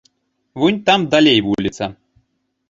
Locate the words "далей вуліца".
1.13-1.91